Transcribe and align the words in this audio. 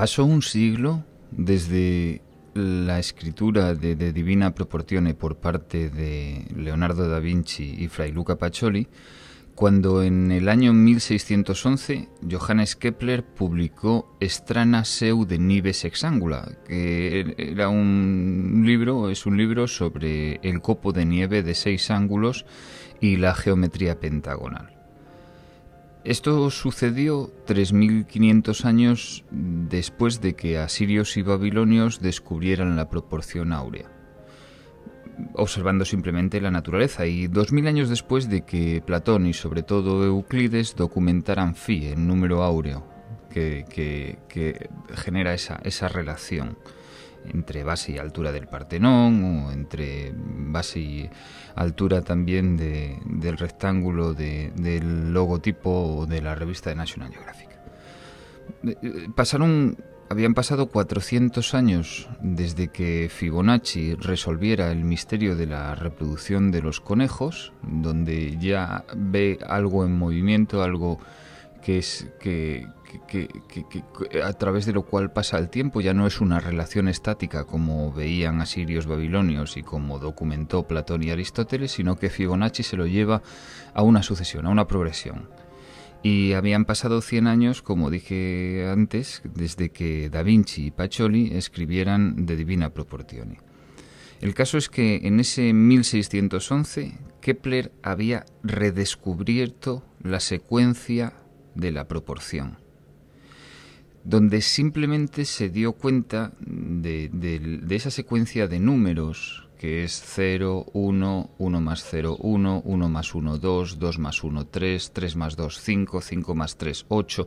Pasó 0.00 0.24
un 0.24 0.40
siglo 0.40 1.04
desde 1.30 2.22
la 2.54 2.98
escritura 2.98 3.74
de, 3.74 3.94
Divina 4.14 4.54
Proportione 4.54 5.12
por 5.12 5.36
parte 5.36 5.90
de 5.90 6.46
Leonardo 6.56 7.06
da 7.06 7.18
Vinci 7.18 7.74
y 7.78 7.88
Fray 7.88 8.10
Luca 8.10 8.36
Pacioli, 8.36 8.88
cuando 9.54 10.02
en 10.02 10.32
el 10.32 10.48
año 10.48 10.72
1611 10.72 12.08
Johannes 12.30 12.76
Kepler 12.76 13.26
publicó 13.26 14.16
Strana 14.22 14.86
seu 14.86 15.26
de 15.26 15.38
Nives 15.38 15.84
Exangula, 15.84 16.50
que 16.66 17.34
era 17.36 17.68
un 17.68 18.62
libro, 18.64 19.10
es 19.10 19.26
un 19.26 19.36
libro 19.36 19.68
sobre 19.68 20.40
el 20.42 20.62
copo 20.62 20.94
de 20.94 21.04
nieve 21.04 21.42
de 21.42 21.54
seis 21.54 21.90
ángulos 21.90 22.46
y 23.02 23.18
la 23.18 23.34
geometría 23.34 24.00
pentagonal. 24.00 24.79
Esto 26.04 26.48
sucedió 26.50 27.30
3.500 27.46 28.64
años 28.64 29.24
después 29.30 30.22
de 30.22 30.34
que 30.34 30.56
asirios 30.56 31.18
y 31.18 31.22
babilonios 31.22 32.00
descubrieran 32.00 32.74
la 32.74 32.88
proporción 32.88 33.52
áurea, 33.52 33.90
observando 35.34 35.84
simplemente 35.84 36.40
la 36.40 36.50
naturaleza, 36.50 37.04
y 37.04 37.28
2.000 37.28 37.68
años 37.68 37.88
después 37.90 38.30
de 38.30 38.46
que 38.46 38.82
Platón 38.84 39.26
y 39.26 39.34
sobre 39.34 39.62
todo 39.62 40.02
Euclides 40.06 40.74
documentaran 40.74 41.54
Phi, 41.54 41.88
el 41.88 42.06
número 42.06 42.44
áureo, 42.44 42.86
que, 43.30 43.66
que 43.68 44.70
genera 44.94 45.34
esa, 45.34 45.60
esa 45.64 45.88
relación 45.88 46.56
entre 47.28 47.62
base 47.62 47.92
y 47.92 47.98
altura 47.98 48.32
del 48.32 48.46
Partenón 48.46 49.24
o 49.24 49.52
entre 49.52 50.12
base 50.16 50.80
y 50.80 51.10
altura 51.54 52.02
también 52.02 52.56
de, 52.56 52.98
del 53.04 53.36
rectángulo 53.36 54.14
de, 54.14 54.52
del 54.56 55.12
logotipo 55.12 56.06
de 56.08 56.22
la 56.22 56.34
revista 56.34 56.70
de 56.70 56.76
National 56.76 57.12
Geographic. 57.12 57.50
Eh, 58.64 58.76
eh, 58.82 59.08
pasaron, 59.14 59.76
habían 60.08 60.34
pasado 60.34 60.68
400 60.68 61.54
años 61.54 62.08
desde 62.20 62.68
que 62.68 63.08
Fibonacci 63.10 63.94
resolviera 63.94 64.70
el 64.72 64.84
misterio 64.84 65.36
de 65.36 65.46
la 65.46 65.74
reproducción 65.74 66.50
de 66.50 66.62
los 66.62 66.80
conejos, 66.80 67.52
donde 67.62 68.36
ya 68.38 68.84
ve 68.96 69.38
algo 69.46 69.84
en 69.84 69.96
movimiento, 69.96 70.62
algo 70.62 70.98
que 71.62 71.78
es 71.78 72.08
que, 72.18 72.66
que, 72.98 73.28
a 74.22 74.32
través 74.32 74.66
de 74.66 74.72
lo 74.72 74.82
cual 74.82 75.12
pasa 75.12 75.38
el 75.38 75.48
tiempo 75.48 75.80
ya 75.80 75.94
no 75.94 76.06
es 76.06 76.20
una 76.20 76.40
relación 76.40 76.88
estática 76.88 77.44
como 77.44 77.92
veían 77.92 78.40
asirios 78.40 78.86
babilonios 78.86 79.56
y 79.56 79.62
como 79.62 79.98
documentó 79.98 80.66
Platón 80.66 81.02
y 81.02 81.10
Aristóteles, 81.10 81.72
sino 81.72 81.96
que 81.96 82.10
Fibonacci 82.10 82.62
se 82.62 82.76
lo 82.76 82.86
lleva 82.86 83.22
a 83.74 83.82
una 83.82 84.02
sucesión, 84.02 84.46
a 84.46 84.50
una 84.50 84.66
progresión. 84.66 85.28
Y 86.02 86.32
habían 86.32 86.64
pasado 86.64 87.02
100 87.02 87.26
años, 87.26 87.62
como 87.62 87.90
dije 87.90 88.66
antes, 88.70 89.22
desde 89.24 89.70
que 89.70 90.08
Da 90.08 90.22
Vinci 90.22 90.66
y 90.66 90.70
Pacioli 90.70 91.36
escribieran 91.36 92.24
De 92.24 92.36
Divina 92.36 92.70
Proportione. 92.70 93.38
El 94.22 94.34
caso 94.34 94.56
es 94.56 94.68
que 94.68 95.00
en 95.04 95.20
ese 95.20 95.52
1611 95.52 96.98
Kepler 97.20 97.72
había 97.82 98.24
redescubierto 98.42 99.84
la 100.02 100.20
secuencia 100.20 101.12
de 101.54 101.70
la 101.70 101.86
proporción 101.86 102.58
donde 104.04 104.40
simplemente 104.40 105.24
se 105.24 105.50
dio 105.50 105.72
cuenta 105.72 106.32
de, 106.40 107.10
esa 107.70 107.90
secuencia 107.90 108.46
de 108.46 108.58
números 108.58 109.46
que 109.58 109.84
es 109.84 110.02
0, 110.06 110.66
1, 110.72 111.30
1 111.36 111.60
más 111.60 111.86
0, 111.90 112.16
1, 112.18 112.62
1 112.64 112.88
más 112.88 113.14
1, 113.14 113.38
2, 113.38 113.78
2 113.78 113.98
más 113.98 114.24
1, 114.24 114.46
3, 114.46 114.90
3 114.92 115.16
más 115.16 115.36
2, 115.36 115.60
5, 115.60 116.00
5 116.00 116.34
más 116.34 116.56
3, 116.56 116.86
8, 116.88 117.26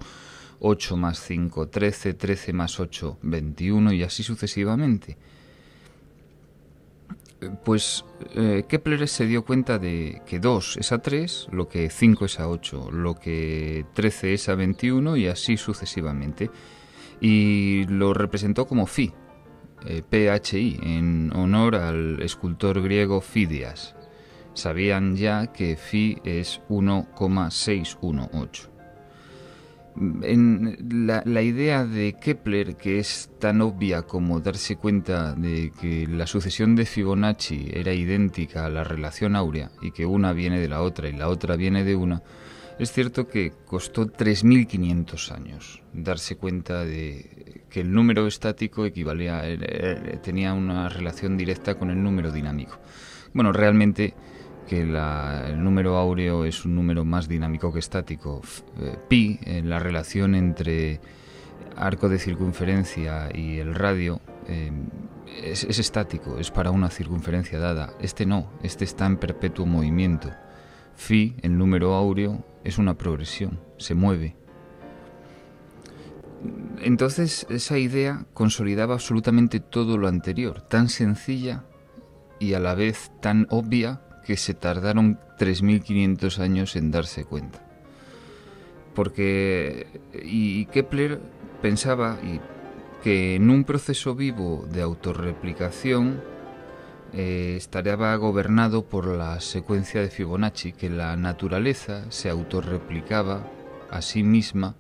8 0.60 0.98
más 0.98 1.20
5, 1.20 1.68
13, 1.68 2.14
13 2.16 2.54
más 2.54 2.80
8, 2.80 3.20
21 3.22 3.94
y 3.94 4.04
así 4.04 4.24
sucesivamente 4.24 5.18
pues 7.64 8.06
eh, 8.36 8.66
Kepler 8.68 9.08
se 9.08 9.26
dio 9.26 9.46
cuenta 9.46 9.80
de 9.80 10.22
que 10.26 10.40
2 10.40 10.78
es 10.78 10.92
a 10.92 11.00
3, 11.00 11.48
lo 11.52 11.68
que 11.68 11.90
5 11.90 12.26
es 12.26 12.40
a 12.40 12.50
8, 12.50 12.92
lo 12.92 13.16
que 13.16 13.86
13 13.94 14.34
es 14.34 14.50
a 14.50 14.56
21 14.56 15.18
y 15.18 15.28
así 15.28 15.58
sucesivamente. 15.58 16.52
Y 17.22 17.86
lo 17.88 18.14
representó 18.14 18.68
como 18.68 18.86
Phi, 18.86 19.14
eh, 19.86 20.02
PHI, 20.02 20.80
en 20.84 21.32
honor 21.36 21.76
al 21.76 22.22
escultor 22.22 22.82
griego 22.82 23.22
Fidias. 23.22 23.96
Sabían 24.54 25.16
ya 25.16 25.54
que 25.54 25.76
Phi 25.76 26.20
es 26.24 26.62
1,618 26.70 28.73
en 29.96 30.78
la, 31.08 31.42
idea 31.42 31.86
de 31.86 32.16
Kepler, 32.20 32.76
que 32.76 33.00
es 33.00 33.30
tan 33.40 33.62
obvia 33.62 34.04
como 34.04 34.40
darse 34.40 34.76
cuenta 34.76 35.34
de 35.34 35.72
que 35.80 36.08
la 36.08 36.28
sucesión 36.28 36.76
de 36.76 36.86
Fibonacci 36.86 37.70
era 37.74 37.94
idéntica 37.94 38.66
a 38.66 38.70
la 38.70 38.84
relación 38.84 39.36
áurea 39.36 39.72
y 39.82 39.92
que 39.92 40.06
una 40.06 40.34
viene 40.34 40.60
de 40.60 40.70
la 40.70 40.82
otra 40.82 41.10
y 41.10 41.14
la 41.14 41.30
otra 41.30 41.56
viene 41.56 41.84
de 41.84 41.96
una, 41.96 42.24
es 42.80 42.92
cierto 42.92 43.28
que 43.28 43.54
costó 43.66 44.08
3.500 44.08 45.32
años 45.32 45.84
darse 45.94 46.38
cuenta 46.38 46.84
de 46.84 47.64
que 47.70 47.82
el 47.82 47.94
número 47.94 48.26
estático 48.26 48.86
equivalía, 48.86 49.48
eh, 49.48 49.58
eh, 49.62 50.20
tenía 50.24 50.54
una 50.54 50.90
relación 50.90 51.38
directa 51.38 51.76
con 51.76 51.92
el 51.92 52.02
número 52.02 52.32
dinámico. 52.32 52.80
Bueno, 53.34 53.52
realmente 53.52 54.14
que 54.68 54.82
el 54.82 55.64
número 55.64 55.98
áureo 55.98 56.46
es 56.46 56.66
un 56.66 56.76
número 56.76 57.06
más 57.06 57.28
dinámico 57.28 57.72
que 57.72 57.80
estático. 57.80 58.42
Eh, 58.80 58.98
pi, 59.08 59.40
en 59.44 59.70
la 59.70 59.80
relación 59.80 60.36
entre 60.36 61.00
arco 61.76 62.10
de 62.10 62.20
circunferencia 62.20 63.30
y 63.34 63.60
el 63.60 63.76
radio, 63.76 64.22
eh, 64.48 64.72
es, 65.44 65.64
es, 65.64 65.80
estático, 65.80 66.38
es 66.40 66.52
para 66.52 66.72
una 66.72 66.90
circunferencia 66.90 67.60
dada. 67.60 67.94
Este 68.00 68.26
no, 68.26 68.50
este 68.62 68.86
está 68.86 69.06
en 69.06 69.18
perpetuo 69.18 69.66
movimiento. 69.66 70.30
Phi, 70.96 71.36
el 71.42 71.58
número 71.58 71.94
áureo, 71.94 72.46
es 72.64 72.78
una 72.78 72.98
progresión, 72.98 73.60
se 73.78 73.96
mueve. 73.96 74.36
Entonces 76.82 77.46
esa 77.50 77.78
idea 77.78 78.26
consolidaba 78.34 78.94
absolutamente 78.94 79.60
todo 79.60 79.98
lo 79.98 80.08
anterior, 80.08 80.62
tan 80.62 80.90
sencilla 80.90 81.64
y 82.40 82.54
a 82.54 82.60
la 82.60 82.76
vez 82.76 83.12
tan 83.22 83.48
obvia 83.50 84.02
que 84.26 84.38
se 84.38 84.54
tardaron 84.54 85.20
3.500 85.40 86.40
años 86.40 86.76
en 86.76 86.92
darse 86.92 87.26
cuenta. 87.26 87.60
Porque 88.94 89.88
y 90.24 90.66
Kepler 90.68 91.20
pensaba 91.62 92.20
que 93.04 93.36
en 93.36 93.50
un 93.50 93.64
proceso 93.64 94.16
vivo 94.16 94.66
de 94.72 94.82
autorreplicación 94.82 96.22
eh, 97.14 97.56
estaría 97.58 98.16
gobernado 98.16 98.86
por 98.86 99.08
la 99.08 99.40
secuencia 99.40 100.02
de 100.02 100.10
Fibonacci, 100.10 100.74
que 100.74 100.90
la 100.90 101.16
naturaleza 101.16 102.10
se 102.10 102.30
autorreplicaba 102.30 103.46
a 103.92 104.02
sí 104.02 104.24
misma 104.24 104.76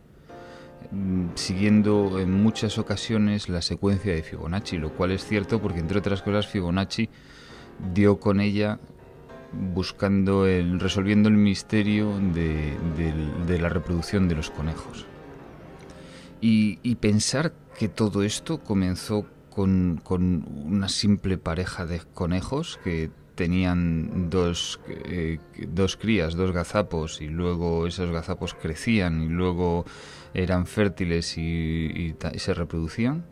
mm, 0.92 1.36
siguiendo 1.36 2.20
en 2.20 2.32
muchas 2.32 2.80
ocasiones 2.80 3.50
la 3.50 3.62
secuencia 3.62 4.14
de 4.14 4.24
Fibonacci, 4.24 4.78
lo 4.78 4.94
cual 4.94 5.12
es 5.12 5.26
cierto 5.26 5.62
porque 5.62 5.80
entre 5.80 6.00
otras 6.00 6.24
cosas 6.24 6.48
Fibonacci 6.48 7.10
dio 7.94 8.20
con 8.20 8.40
ella 8.40 8.80
buscando 9.54 10.46
el, 10.46 10.80
resolviendo 10.80 11.30
el 11.30 11.36
misterio 11.36 12.20
de, 12.34 13.60
la 13.60 13.70
reproducción 13.70 14.28
de 14.28 14.36
los 14.36 14.50
conejos. 14.50 15.06
Y, 16.42 16.96
pensar 16.96 17.54
que 17.78 17.88
todo 17.88 18.24
esto 18.24 18.60
comenzó 18.60 19.26
con, 19.50 20.02
una 20.10 20.90
simple 20.90 21.38
pareja 21.38 21.86
de 21.86 22.02
conejos 22.14 22.80
que 22.84 23.12
tenían 23.36 24.30
dos, 24.30 24.80
eh, 25.06 25.40
dos 25.68 25.96
crías, 25.98 26.36
dos 26.36 26.52
gazapos, 26.52 27.22
y 27.22 27.28
luego 27.28 27.88
esos 27.88 28.12
gazapos 28.12 28.54
crecían 28.54 29.24
y 29.24 29.30
luego 29.30 29.86
eran 30.34 30.66
fértiles 30.66 31.38
y 31.38 32.16
se 32.36 32.54
reproducían. 32.54 33.26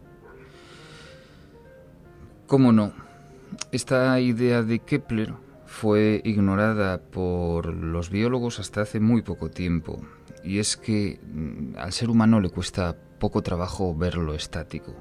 ¿Cómo 2.48 2.74
no? 2.74 2.92
Esta 3.72 4.20
idea 4.20 4.62
de 4.62 4.80
Kepler 4.80 5.34
fue 5.72 6.22
ignorada 6.26 7.02
por 7.02 7.74
los 7.74 8.10
biólogos 8.10 8.60
hasta 8.60 8.82
hace 8.82 9.00
muy 9.00 9.22
poco 9.22 9.50
tiempo, 9.50 10.02
y 10.44 10.60
es 10.60 10.76
que 10.76 11.20
mm, 11.24 11.78
al 11.78 11.94
ser 11.94 12.10
humano 12.10 12.42
le 12.42 12.50
cuesta 12.50 12.98
poco 13.20 13.42
trabajo 13.42 13.96
ver 13.96 14.18
lo 14.18 14.36
estático. 14.36 14.94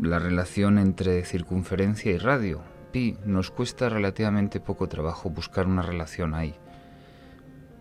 La 0.00 0.18
relación 0.18 0.78
entre 0.78 1.24
circunferencia 1.24 2.10
y 2.10 2.16
radio, 2.16 2.62
pi, 2.90 3.18
nos 3.26 3.50
cuesta 3.50 3.90
relativamente 3.90 4.60
poco 4.60 4.88
trabajo 4.88 5.28
buscar 5.28 5.66
una 5.66 5.82
relación 5.82 6.34
ahí, 6.34 6.54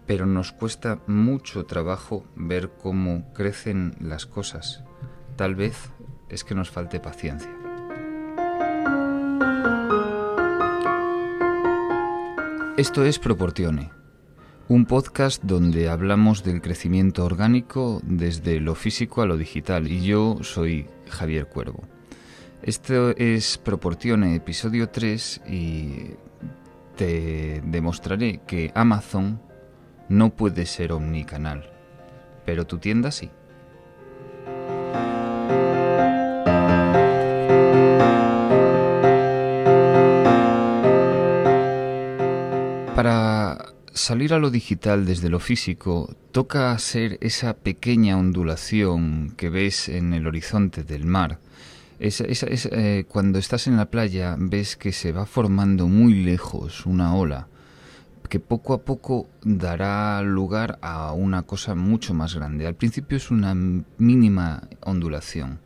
pero 0.05 0.25
nos 0.25 0.51
cuesta 0.51 0.99
mucho 1.07 1.65
trabajo 1.65 2.25
ver 2.35 2.71
cómo 2.77 3.31
crecen 3.33 3.95
las 4.01 4.25
cosas. 4.25 4.83
Tal 5.37 5.55
vez 5.55 5.91
es 6.27 6.43
que 6.43 6.55
nos 6.55 6.69
falte 6.69 6.99
paciencia. 6.99 7.58
Esto 12.79 13.03
es 13.03 13.19
Proportione. 13.19 13.91
un 14.69 14.85
podcast 14.85 15.43
donde 15.43 15.89
hablamos 15.89 16.45
del 16.45 16.61
crecimiento 16.61 17.25
orgánico 17.25 17.99
desde 18.05 18.61
lo 18.61 18.73
físico 18.73 19.21
a 19.21 19.25
lo 19.25 19.35
digital 19.35 19.91
y 19.91 20.01
yo 20.05 20.37
soy 20.43 20.87
Javier 21.09 21.47
Cuervo. 21.47 21.83
Esto 22.61 23.09
es 23.17 23.57
Proportione, 23.57 24.33
episodio 24.33 24.87
3 24.87 25.41
y 25.49 26.11
te 26.95 27.61
demostraré 27.65 28.39
que 28.47 28.71
Amazon 28.73 29.41
no 30.07 30.33
puede 30.33 30.65
ser 30.65 30.93
omnicanal, 30.93 31.69
pero 32.45 32.65
tu 32.65 32.77
tienda 32.77 33.11
sí. 33.11 33.29
Salir 44.09 44.33
a 44.33 44.39
lo 44.39 44.49
digital 44.49 45.05
desde 45.05 45.29
lo 45.29 45.39
físico 45.39 46.15
toca 46.31 46.75
ser 46.79 47.19
esa 47.21 47.53
pequeña 47.53 48.17
ondulación 48.17 49.35
que 49.37 49.51
ves 49.51 49.87
en 49.87 50.13
el 50.13 50.25
horizonte 50.25 50.83
del 50.83 51.05
mar. 51.05 51.37
Eh, 51.99 53.05
cuando 53.07 53.37
estás 53.37 53.67
en 53.67 53.77
la 53.77 53.91
playa 53.91 54.35
ves 54.39 54.77
que 54.77 54.93
se 54.93 55.11
va 55.11 55.27
formando 55.27 55.87
muy 55.87 56.23
lejos 56.23 56.87
una 56.87 57.13
ola 57.13 57.49
que 58.27 58.39
poco 58.39 58.73
a 58.73 58.81
poco 58.81 59.27
dará 59.43 60.23
lugar 60.23 60.79
a 60.81 61.13
una 61.13 61.43
cosa 61.43 61.75
mucho 61.75 62.15
más 62.15 62.33
grande. 62.33 62.65
Al 62.65 62.73
principio 62.73 63.15
es 63.15 63.29
una 63.29 63.53
mínima 63.99 64.63
ondulación. 64.81 65.59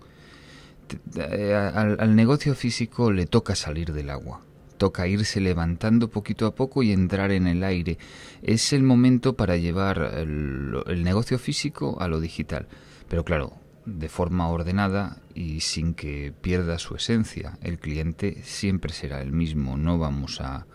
Eh, 1.16 1.56
al 1.56 2.14
negocio 2.14 2.56
físico 2.56 3.10
le 3.10 3.26
toca 3.26 3.56
salir 3.56 3.94
del 3.94 4.10
agua 4.10 4.42
toca 4.84 5.08
irse 5.08 5.40
levantando 5.40 6.10
poquito 6.10 6.46
a 6.46 6.56
poco 6.56 6.84
y 6.84 6.92
entrar 6.92 7.32
en 7.32 7.48
el 7.48 7.64
aire. 7.64 7.98
Es 8.42 8.74
el 8.74 8.84
momento 8.84 9.38
para 9.38 9.56
llevar 9.56 10.12
el, 10.14 11.04
negocio 11.06 11.40
físico 11.40 11.96
a 12.02 12.10
lo 12.10 12.20
digital. 12.20 12.68
Pero 13.08 13.24
claro, 13.24 13.54
de 13.86 14.10
forma 14.10 14.50
ordenada 14.50 15.22
y 15.34 15.62
sin 15.62 15.94
que 15.94 16.34
pierda 16.42 16.80
su 16.80 16.96
esencia. 16.96 17.58
El 17.62 17.80
cliente 17.80 18.42
siempre 18.44 18.92
será 18.92 19.22
el 19.22 19.32
mismo. 19.32 19.78
No 19.78 19.98
vamos 19.98 20.42
a 20.42 20.68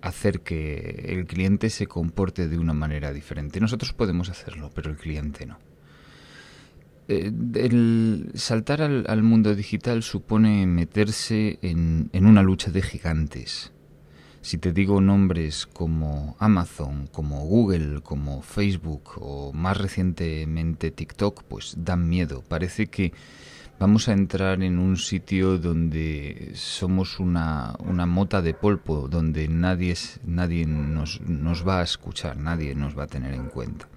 hacer 0.00 0.40
que 0.40 1.04
el 1.06 1.24
cliente 1.26 1.70
se 1.70 1.86
comporte 1.86 2.48
de 2.48 2.58
una 2.58 2.72
manera 2.72 3.12
diferente. 3.12 3.60
Nosotros 3.60 3.92
podemos 3.92 4.30
hacerlo, 4.30 4.72
pero 4.74 4.90
el 4.90 4.96
cliente 4.96 5.46
no. 5.46 5.67
Eh, 7.10 7.32
el 7.54 8.30
saltar 8.34 8.82
al, 8.82 9.22
mundo 9.22 9.54
digital 9.54 10.02
supone 10.02 10.66
meterse 10.66 11.58
en, 11.62 12.10
una 12.12 12.42
lucha 12.42 12.70
de 12.70 12.82
gigantes. 12.82 13.72
Si 14.42 14.58
te 14.58 14.72
digo 14.74 15.00
nombres 15.00 15.66
como 15.66 16.36
Amazon, 16.38 17.08
como 17.10 17.40
Google, 17.46 18.02
como 18.02 18.42
Facebook 18.42 19.12
o 19.16 19.54
más 19.54 19.78
recientemente 19.78 20.90
TikTok, 20.90 21.44
pues 21.44 21.76
dan 21.78 22.10
miedo. 22.10 22.44
Parece 22.46 22.88
que 22.88 23.14
vamos 23.78 24.08
a 24.08 24.12
entrar 24.12 24.62
en 24.62 24.78
un 24.78 24.98
sitio 24.98 25.56
donde 25.58 26.52
somos 26.54 27.20
una, 27.20 27.74
mota 28.06 28.42
de 28.42 28.52
polvo, 28.52 29.08
donde 29.08 29.48
nadie, 29.48 29.94
nadie 30.26 30.66
nos 30.66 31.66
va 31.66 31.80
a 31.80 31.84
escuchar, 31.84 32.36
nadie 32.36 32.74
nos 32.74 32.96
va 32.98 33.04
a 33.04 33.08
tener 33.08 33.32
en 33.32 33.48
cuenta. 33.48 33.88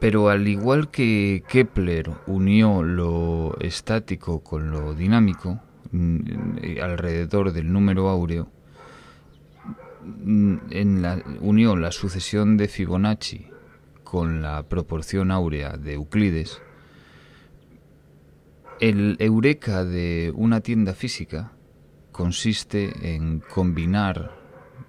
Pero 0.00 0.28
al 0.28 0.46
igual 0.46 0.90
que 0.90 1.42
Kepler 1.48 2.10
unió 2.26 2.82
lo 2.82 3.56
estático 3.60 4.40
con 4.40 4.70
lo 4.70 4.94
dinámico 4.94 5.60
mm, 5.90 6.78
alrededor 6.82 7.52
del 7.52 7.72
número 7.72 8.08
áureo, 8.08 8.48
mm, 10.04 10.56
en 10.70 11.02
la, 11.02 11.22
unió 11.40 11.76
la 11.76 11.92
sucesión 11.92 12.56
de 12.56 12.68
Fibonacci 12.68 13.46
con 14.04 14.42
la 14.42 14.62
proporción 14.64 15.30
áurea 15.30 15.76
de 15.76 15.94
Euclides, 15.94 16.60
el 18.80 19.16
eureka 19.18 19.84
de 19.84 20.32
una 20.34 20.60
tienda 20.60 20.92
física 20.92 21.52
consiste 22.12 23.14
en 23.14 23.40
combinar 23.40 24.32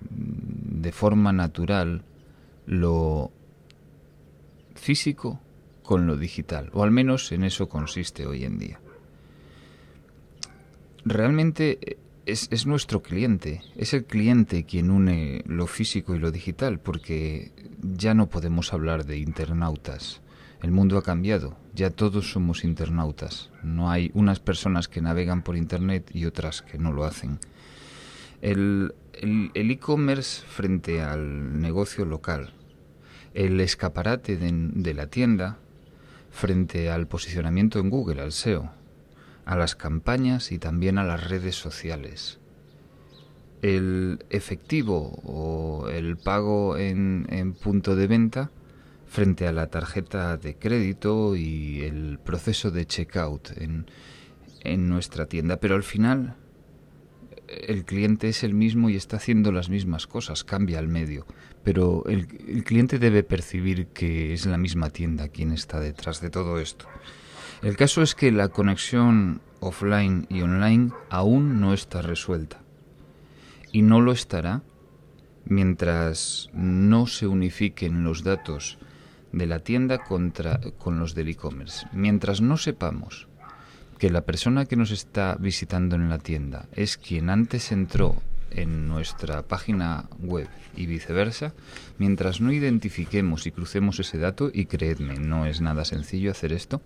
mm, 0.09 0.81
de 0.81 0.91
forma 0.91 1.31
natural 1.31 2.03
lo 2.65 3.31
físico 4.77 5.41
con 5.83 6.07
lo 6.07 6.17
digital, 6.17 6.69
o 6.73 6.83
al 6.83 6.91
menos 6.91 7.31
en 7.31 7.43
eso 7.43 7.69
consiste 7.69 8.25
hoy 8.25 8.43
en 8.43 8.57
día. 8.57 8.79
Realmente 11.05 11.97
es, 12.25 12.65
nuestro 12.65 13.01
cliente, 13.01 13.61
es 13.77 13.93
el 13.93 14.03
cliente 14.03 14.65
quien 14.65 14.91
une 14.91 15.43
lo 15.47 15.65
físico 15.65 16.13
y 16.13 16.19
lo 16.19 16.31
digital, 16.31 16.79
porque 16.79 17.53
ya 17.81 18.13
no 18.13 18.27
podemos 18.27 18.73
hablar 18.73 19.05
de 19.05 19.17
internautas. 19.17 20.21
El 20.61 20.71
mundo 20.71 20.97
ha 20.97 21.03
cambiado, 21.03 21.55
ya 21.73 21.89
todos 21.89 22.31
somos 22.31 22.65
internautas. 22.65 23.51
No 23.63 23.89
hay 23.89 24.11
unas 24.13 24.39
personas 24.39 24.87
que 24.87 25.01
navegan 25.01 25.43
por 25.43 25.55
Internet 25.55 26.09
y 26.13 26.25
otras 26.25 26.63
que 26.63 26.77
no 26.77 26.91
lo 26.91 27.05
hacen. 27.05 27.39
El 28.41 28.93
e-commerce 29.53 30.43
frente 30.45 31.01
al 31.01 31.61
negocio 31.61 32.05
local, 32.05 32.53
el 33.37 33.59
escaparate 33.59 34.35
de, 34.35 34.93
la 34.95 35.07
tienda 35.07 35.59
frente 36.31 36.89
al 36.89 37.05
posicionamiento 37.05 37.77
en 37.77 37.91
Google, 37.91 38.23
al 38.23 38.31
SEO, 38.31 38.71
a 39.45 39.55
las 39.55 39.75
campañas 39.75 40.51
y 40.51 40.57
también 40.57 40.97
a 40.97 41.03
las 41.03 41.29
redes 41.29 41.55
sociales. 41.55 42.39
El 43.61 44.25
efectivo 44.31 45.19
o 45.23 45.87
el 45.87 46.17
pago 46.17 46.77
en, 46.77 47.53
punto 47.61 47.95
de 47.95 48.07
venta 48.07 48.49
frente 49.05 49.47
a 49.47 49.51
la 49.51 49.67
tarjeta 49.67 50.35
de 50.37 50.55
crédito 50.55 51.35
y 51.35 51.83
el 51.83 52.17
proceso 52.17 52.71
de 52.71 52.87
checkout 52.87 53.51
en, 53.57 53.85
en 54.61 54.89
nuestra 54.89 55.27
tienda. 55.27 55.57
Pero 55.57 55.75
al 55.75 55.83
final 55.83 56.35
el 57.47 57.85
cliente 57.85 58.29
es 58.29 58.43
el 58.43 58.53
mismo 58.53 58.89
y 58.89 58.95
está 58.95 59.17
haciendo 59.17 59.51
las 59.51 59.69
mismas 59.69 60.07
cosas, 60.07 60.43
cambia 60.43 60.79
el 60.79 60.87
medio, 60.87 61.25
pero 61.63 62.03
el, 62.07 62.27
cliente 62.63 62.99
debe 62.99 63.23
percibir 63.23 63.87
que 63.87 64.33
es 64.33 64.45
la 64.45 64.57
misma 64.57 64.89
tienda 64.89 65.29
quien 65.29 65.51
está 65.51 65.79
detrás 65.79 66.21
de 66.21 66.29
todo 66.29 66.59
esto. 66.59 66.87
El 67.61 67.75
caso 67.75 68.01
es 68.01 68.15
que 68.15 68.31
la 68.31 68.49
conexión 68.49 69.41
offline 69.59 70.27
y 70.29 70.41
online 70.41 70.91
aún 71.09 71.59
no 71.59 71.73
está 71.73 72.01
resuelta. 72.01 72.61
Y 73.71 73.81
no 73.81 73.99
lo 73.99 74.11
estará 74.11 74.61
mientras 75.45 76.49
no 76.53 77.07
se 77.07 77.27
unifiquen 77.27 78.03
los 78.03 78.23
datos 78.23 78.77
de 79.31 79.45
la 79.45 79.59
tienda 79.59 79.97
contra, 79.97 80.59
con 80.77 80.99
los 80.99 81.15
del 81.15 81.29
e-commerce, 81.29 81.87
mientras 81.91 82.41
no 82.41 82.57
sepamos 82.57 83.26
que 83.97 84.09
la 84.09 84.21
persona 84.21 84.65
que 84.65 84.75
nos 84.75 84.91
está 84.91 85.35
visitando 85.39 85.95
en 85.95 86.09
la 86.09 86.19
tienda 86.19 86.67
es 86.73 86.97
quien 86.97 87.29
antes 87.29 87.71
entró 87.71 88.21
en 88.51 88.87
nuestra 88.87 89.43
página 89.43 90.05
web 90.19 90.47
y 90.75 90.85
viceversa, 90.85 91.53
mientras 91.97 92.39
no 92.39 92.51
identifiquemos 92.51 93.45
y 93.45 93.51
crucemos 93.51 93.99
ese 93.99 94.17
dato, 94.17 94.49
y 94.53 94.65
creedme, 94.65 95.19
no 95.19 95.45
es 95.45 95.61
nada 95.61 95.83
sencillo 95.85 96.31
hacer 96.31 96.53
esto, 96.53 96.81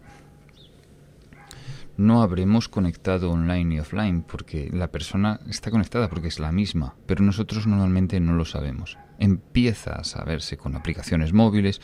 no 1.97 2.23
habremos 2.23 2.67
conectado 2.67 3.31
online 3.31 3.75
y 3.75 3.79
offline, 3.79 4.23
porque 4.23 4.69
la 4.73 4.91
persona 4.91 5.39
está 5.47 5.69
conectada 5.69 6.09
porque 6.09 6.29
es 6.29 6.39
la 6.39 6.51
misma, 6.51 6.95
pero 7.05 7.23
nosotros 7.23 7.67
normalmente 7.67 8.19
no 8.19 8.33
lo 8.33 8.45
sabemos. 8.45 8.97
Empieza 9.19 9.93
a 9.93 10.03
saberse 10.03 10.57
con 10.57 10.75
aplicaciones 10.75 11.33
móviles, 11.33 11.79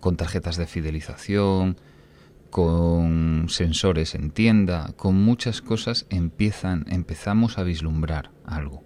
con 0.00 0.16
tarjetas 0.16 0.56
de 0.58 0.66
fidelización, 0.66 1.76
con 2.50 3.46
sensores 3.48 4.14
en 4.14 4.30
tienda, 4.30 4.92
con 4.96 5.16
muchas 5.16 5.60
cosas 5.60 6.06
empiezan, 6.10 6.86
empezamos 6.88 7.58
a 7.58 7.62
vislumbrar 7.62 8.30
algo. 8.44 8.82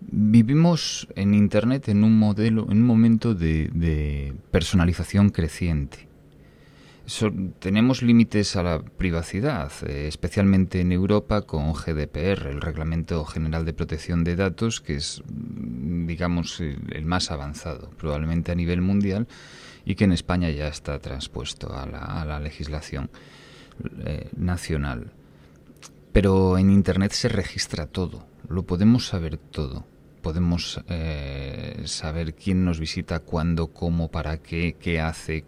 Vivimos 0.00 1.08
en 1.14 1.34
Internet 1.34 1.88
en 1.88 2.04
un 2.04 2.18
modelo, 2.18 2.66
en 2.70 2.78
un 2.78 2.86
momento 2.86 3.34
de, 3.34 4.34
personalización 4.50 5.28
creciente. 5.28 6.08
tenemos 7.58 8.02
límites 8.02 8.56
a 8.56 8.62
la 8.62 8.82
privacidad, 8.82 9.70
eh, 9.86 10.06
especialmente 10.08 10.80
en 10.80 10.92
Europa 10.92 11.42
con 11.42 11.72
GDPR, 11.74 12.48
el 12.48 12.60
Reglamento 12.62 13.24
General 13.24 13.64
de 13.66 13.74
Protección 13.74 14.24
de 14.24 14.36
Datos, 14.36 14.80
que 14.80 14.94
es, 14.96 15.22
digamos, 15.28 16.60
el 16.60 17.04
más 17.04 17.30
avanzado, 17.30 17.90
probablemente 17.98 18.52
a 18.52 18.54
nivel 18.54 18.80
mundial, 18.80 19.28
y 19.90 19.96
que 19.96 20.04
en 20.04 20.12
España 20.12 20.48
ya 20.50 20.68
está 20.68 21.00
transpuesto 21.00 21.74
a 21.74 21.84
la, 21.84 22.38
legislación 22.38 23.10
eh, 24.04 24.30
nacional. 24.36 25.10
Pero 26.12 26.58
en 26.58 26.70
Internet 26.70 27.10
se 27.10 27.28
registra 27.28 27.86
todo, 27.86 28.24
lo 28.48 28.62
podemos 28.62 29.08
saber 29.08 29.36
todo. 29.36 29.84
Podemos 30.22 30.80
eh, 30.88 31.82
saber 31.86 32.34
quién 32.34 32.64
nos 32.64 32.78
visita, 32.78 33.18
cuándo, 33.18 33.68
cómo, 33.68 34.12
para 34.12 34.38
qué, 34.38 34.76
qué 34.78 35.00
hace, 35.00 35.44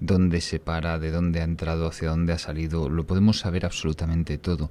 dónde 0.00 0.40
se 0.42 0.58
para, 0.58 0.98
de 0.98 1.10
dónde 1.10 1.40
ha 1.40 1.44
entrado, 1.44 1.86
hacia 1.86 2.10
dónde 2.10 2.34
ha 2.34 2.38
salido. 2.38 2.90
Lo 2.90 3.06
podemos 3.06 3.38
saber 3.38 3.64
absolutamente 3.64 4.36
todo. 4.36 4.70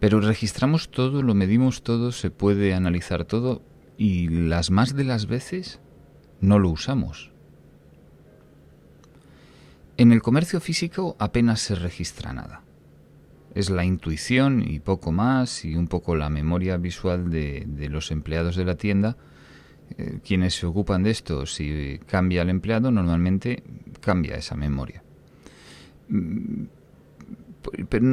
Pero 0.00 0.20
registramos 0.20 0.88
todo, 0.88 1.20
lo 1.20 1.34
medimos 1.34 1.82
todo, 1.82 2.10
se 2.10 2.30
puede 2.30 2.72
analizar 2.72 3.26
todo, 3.26 3.60
y 3.98 4.28
las 4.28 4.70
más 4.70 4.94
de 4.96 5.04
las 5.04 5.26
veces 5.26 5.80
no 6.40 6.58
lo 6.58 6.70
usamos. 6.70 7.35
En 9.98 10.12
el 10.12 10.20
comercio 10.20 10.60
físico 10.60 11.16
apenas 11.18 11.60
se 11.60 11.74
registra 11.74 12.32
nada. 12.32 12.62
Es 13.54 13.70
la 13.70 13.84
intuición 13.84 14.62
y 14.66 14.80
poco 14.80 15.10
más 15.12 15.64
y 15.64 15.74
un 15.74 15.88
poco 15.88 16.14
la 16.14 16.28
memoria 16.28 16.76
visual 16.76 17.30
de, 17.30 17.88
los 17.90 18.10
empleados 18.10 18.56
de 18.56 18.64
la 18.66 18.74
tienda 18.76 19.16
eh, 19.96 20.18
quienes 20.22 20.54
se 20.54 20.66
ocupan 20.66 21.02
de 21.02 21.10
esto. 21.10 21.46
Si 21.46 21.98
cambia 22.06 22.42
el 22.42 22.50
empleado, 22.50 22.90
normalmente 22.90 23.62
cambia 24.00 24.36
esa 24.36 24.54
memoria. 24.54 25.02
Mm, 26.08 26.64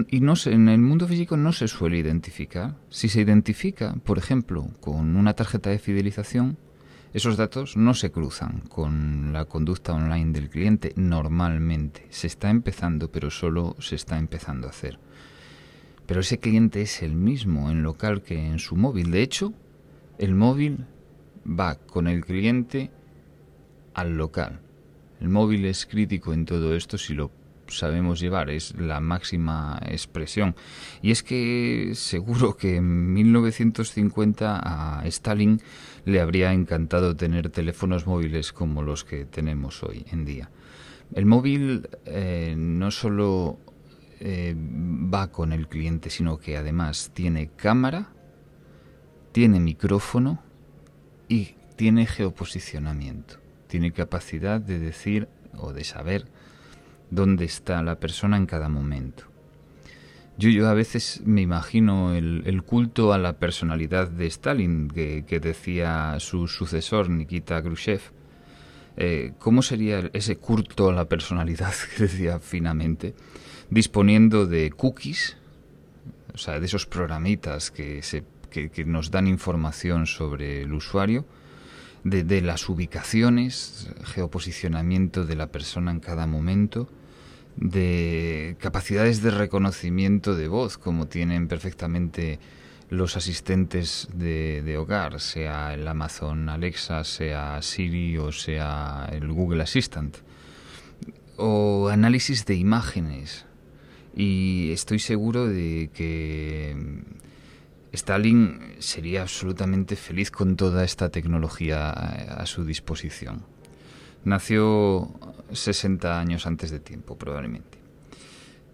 y 0.10 0.20
no 0.22 0.34
en 0.46 0.70
el 0.70 0.80
mundo 0.80 1.08
físico 1.08 1.36
no 1.36 1.52
se 1.52 1.68
suele 1.68 1.98
identificar. 1.98 2.76
Si 2.90 3.10
se 3.10 3.22
identifica, 3.22 3.94
por 4.04 4.18
ejemplo, 4.18 4.70
con 4.80 5.16
una 5.16 5.34
tarjeta 5.34 5.70
de 5.70 5.80
fidelización, 5.80 6.58
esos 7.14 7.38
datos 7.38 7.78
no 7.78 7.94
se 7.94 8.12
cruzan 8.12 8.62
con 8.68 9.34
la 9.34 9.46
conducta 9.46 9.94
online 9.94 10.32
del 10.32 10.50
cliente 10.50 10.94
normalmente. 10.96 12.08
Se 12.10 12.26
está 12.26 12.50
empezando, 12.50 13.12
pero 13.12 13.30
solo 13.30 13.76
se 13.80 13.96
está 13.96 14.18
empezando 14.18 14.66
a 14.66 14.72
hacer. 14.72 14.98
Pero 16.08 16.22
ese 16.22 16.40
cliente 16.40 16.82
es 16.82 17.04
el 17.04 17.14
mismo 17.14 17.70
en 17.70 17.84
local 17.84 18.24
que 18.24 18.48
en 18.48 18.58
su 18.58 18.76
móvil. 18.76 19.12
De 19.12 19.22
hecho, 19.22 19.54
el 20.18 20.34
móvil 20.34 20.86
va 21.48 21.76
con 21.76 22.08
el 22.08 22.26
cliente 22.26 22.90
al 23.94 24.18
local. 24.18 24.62
El 25.22 25.30
móvil 25.30 25.66
es 25.66 25.86
crítico 25.86 26.34
en 26.34 26.46
todo 26.46 26.76
esto 26.76 26.98
si 26.98 27.14
lo 27.14 27.30
sabemos 27.78 28.20
llevar, 28.20 28.50
es 28.50 28.76
la 28.78 29.00
máxima 29.00 29.80
expresión. 29.86 30.56
Y 31.02 31.12
es 31.12 31.24
que 31.24 31.92
seguro 31.96 32.56
que 32.58 32.78
en 32.78 33.14
1950 33.14 34.62
a 34.64 35.06
Stalin 35.08 35.62
le 36.06 36.22
habría 36.22 36.54
encantado 36.54 37.16
tener 37.16 37.50
teléfonos 37.50 38.08
móviles 38.08 38.54
como 38.54 38.82
los 38.82 39.04
que 39.04 39.26
tenemos 39.26 39.84
hoy 39.84 40.06
en 40.12 40.26
día. 40.26 40.50
El 41.14 41.26
móvil 41.26 41.88
eh, 42.06 42.56
no 42.58 42.90
solo 42.92 43.60
eh, 44.20 44.56
va 44.58 45.32
con 45.32 45.54
el 45.54 45.68
cliente, 45.68 46.10
sino 46.10 46.38
que 46.38 46.58
además 46.58 47.12
tiene 47.14 47.50
cámara, 47.56 48.14
tiene 49.32 49.60
micrófono 49.60 50.42
y 51.28 51.56
tiene 51.76 52.06
geoposicionamiento. 52.06 53.40
Tiene 53.68 53.92
capacidad 53.92 54.62
de 54.62 54.80
decir 54.80 55.28
o 55.58 55.74
de 55.74 55.84
saber 55.84 56.26
dónde 57.14 57.46
está 57.46 57.82
la 57.84 58.00
persona 58.00 58.38
en 58.38 58.46
cada 58.46 58.70
momento. 58.70 59.26
Yo, 60.38 60.50
yo 60.50 60.68
a 60.68 60.74
veces 60.74 61.22
me 61.26 61.42
imagino 61.42 62.14
el, 62.16 62.64
culto 62.64 63.14
a 63.14 63.20
la 63.20 63.38
personalidad 63.38 64.10
de 64.10 64.26
Stalin 64.26 64.88
que, 64.90 65.40
decía 65.40 66.16
su 66.20 66.48
sucesor 66.48 67.10
Nikita 67.10 67.62
Khrushchev. 67.62 68.02
Eh, 68.98 69.34
¿Cómo 69.40 69.62
sería 69.62 70.10
ese 70.14 70.38
culto 70.38 70.90
a 70.90 70.94
la 70.94 71.06
personalidad 71.06 71.74
que 71.96 72.04
decía 72.04 72.40
finamente? 72.40 73.14
Disponiendo 73.70 74.48
de 74.48 74.72
cookies, 74.72 75.38
o 76.34 76.38
sea, 76.38 76.60
de 76.60 76.66
esos 76.66 76.88
programitas 76.88 77.70
que, 77.70 78.02
se, 78.02 78.24
que, 78.50 78.86
nos 78.86 79.12
dan 79.12 79.28
información 79.28 80.08
sobre 80.08 80.64
el 80.64 80.74
usuario, 80.74 81.26
de, 82.04 82.24
de 82.24 82.42
las 82.42 82.68
ubicaciones, 82.70 83.90
geoposicionamiento 84.04 85.26
de 85.26 85.36
la 85.36 85.48
persona 85.48 85.92
en 85.92 86.00
cada 86.00 86.28
momento, 86.28 86.90
de 87.56 88.56
capacidades 88.60 89.22
de 89.22 89.32
reconocimiento 89.32 90.36
de 90.36 90.48
voz, 90.48 90.78
como 90.78 91.08
tienen 91.08 91.48
perfectamente 91.48 92.40
los 92.90 93.18
asistentes 93.18 94.08
de, 94.14 94.78
hogar, 94.78 95.20
sea 95.20 95.74
el 95.74 95.88
Amazon 95.88 96.50
Alexa, 96.50 97.04
sea 97.04 97.62
Siri 97.62 98.18
o 98.18 98.32
sea 98.32 99.10
el 99.12 99.32
Google 99.32 99.64
Assistant. 99.64 100.18
O 101.38 101.90
análisis 101.90 102.46
de 102.46 102.56
imágenes. 102.56 103.46
Y 104.16 104.72
estoy 104.72 105.00
seguro 105.00 105.48
de 105.48 105.90
que 105.92 106.76
Stalin 107.92 108.76
sería 108.78 109.24
absolutamente 109.24 109.96
feliz 109.96 110.30
con 110.30 110.56
toda 110.56 110.84
esta 110.84 111.10
tecnología 111.10 111.90
a 111.90 112.46
su 112.46 112.64
disposición. 112.64 113.53
Nació 114.26 115.12
60 115.52 116.20
años 116.20 116.48
antes 116.48 116.72
de 116.72 116.80
tiempo, 116.80 117.18
probablemente. 117.18 117.80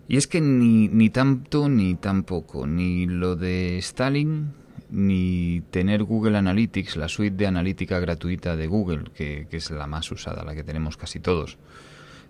Y 0.08 0.18
es 0.18 0.27
que 0.27 0.41
ni, 0.41 0.88
ni 0.88 1.10
tanto 1.10 1.70
ni 1.70 1.96
tampoco, 1.96 2.65
ni 2.65 3.06
lo 3.06 3.36
de 3.36 3.77
Stalin, 3.77 4.53
ni 4.89 5.62
tener 5.70 6.03
Google 6.03 6.38
Analytics, 6.38 6.98
la 6.98 7.08
suite 7.08 7.36
de 7.36 7.48
analítica 7.48 8.00
gratuita 8.00 8.56
de 8.56 8.68
Google, 8.68 9.12
que, 9.13 9.48
es 9.51 9.72
la 9.72 9.88
más 9.88 10.12
usada, 10.12 10.44
la 10.44 10.56
que 10.56 10.63
tenemos 10.63 10.98
casi 10.98 11.20
todos, 11.20 11.58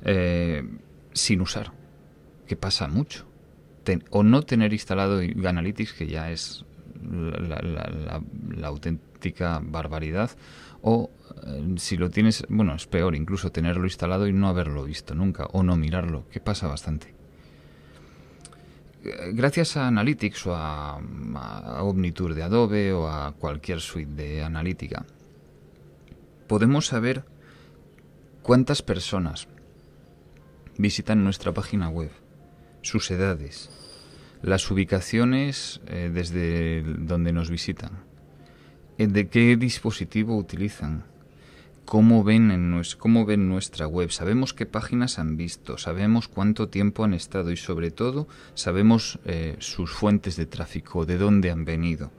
eh, 0.04 0.64
sin 1.14 1.42
usar, 1.42 1.72
que 2.48 2.56
pasa 2.56 2.88
mucho. 2.88 3.26
o 4.12 4.24
no 4.24 4.44
tener 4.44 4.74
instalado 4.74 5.20
Analytics, 5.20 5.94
que 5.94 6.08
ya 6.08 6.32
es 6.32 6.66
la 7.02 8.68
auténtica 8.68 9.62
barbaridad, 9.64 10.32
o 10.82 11.12
eh, 11.46 11.76
si 11.78 11.98
lo 11.98 12.10
tienes, 12.10 12.46
bueno, 12.50 12.76
es 12.76 12.88
peor 12.88 13.16
incluso 13.16 13.52
tenerlo 13.52 13.86
instalado 13.86 14.28
y 14.28 14.34
no 14.34 14.48
haberlo 14.48 14.84
visto 14.84 15.16
nunca 15.16 15.46
o 15.52 15.64
no 15.64 15.76
mirarlo, 15.76 16.28
que 16.30 16.40
pasa 16.40 16.68
bastante. 16.68 17.14
Eh, 19.04 19.32
gracias 19.34 19.78
a 19.78 19.88
Analytics 19.88 20.48
o 20.48 20.56
a, 20.56 20.98
a 20.98 21.84
Omnitour 21.84 22.34
de 22.34 22.44
Adobe 22.44 22.94
o 22.94 23.08
a 23.08 23.34
cualquier 23.34 23.82
suite 23.82 24.12
de 24.12 24.44
analítica, 24.44 25.06
podemos 26.48 26.88
saber 26.88 27.24
cuántas 28.42 28.82
personas 28.82 29.48
visitan 30.78 31.24
nuestra 31.24 31.54
página 31.54 31.90
web, 31.90 32.12
sus 32.82 33.12
edades, 33.12 33.70
las 34.42 34.70
ubicaciones 34.72 35.82
eh, 35.88 36.10
desde 36.14 36.84
donde 36.84 37.34
nos 37.34 37.50
visitan 37.50 38.09
de 39.08 39.30
qué 39.30 39.56
dispositivo 39.56 40.38
utilizan, 40.38 41.06
cómo 41.86 42.24
ven, 42.24 42.52
en 42.52 42.82
cómo 42.98 43.26
ven 43.26 43.50
nuestra 43.50 43.88
web, 43.88 44.12
sabemos 44.12 44.54
qué 44.54 44.66
páginas 44.66 45.18
han 45.18 45.38
visto, 45.38 45.78
sabemos 45.78 46.28
cuánto 46.28 46.70
tiempo 46.70 47.04
han 47.04 47.14
estado 47.14 47.52
y 47.52 47.58
sobre 47.58 47.92
todo 47.92 48.28
sabemos 48.54 49.20
eh, 49.26 49.56
sus 49.60 49.92
fuentes 49.92 50.36
de 50.36 50.46
tráfico, 50.46 51.06
de 51.06 51.18
dónde 51.18 51.50
han 51.50 51.66
venido. 51.66 52.12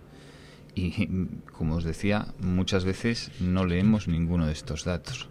Y 0.74 1.08
como 1.52 1.76
os 1.76 1.84
decía, 1.84 2.28
muchas 2.40 2.84
veces 2.84 3.30
no 3.40 3.66
leemos 3.66 4.08
ninguno 4.08 4.46
de 4.46 4.52
estos 4.52 4.84
datos. 4.84 5.28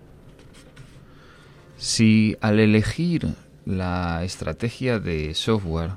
Si 1.77 2.37
al 2.41 2.59
elegir 2.59 3.35
la 3.65 4.23
estrategia 4.23 4.99
de 4.99 5.33
software 5.33 5.91